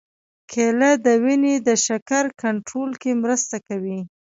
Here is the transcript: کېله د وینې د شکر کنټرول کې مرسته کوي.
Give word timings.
کېله 0.51 0.91
د 1.05 1.07
وینې 1.23 1.55
د 1.67 1.69
شکر 1.85 2.23
کنټرول 2.41 2.91
کې 3.01 3.11
مرسته 3.23 3.55
کوي. 3.67 3.99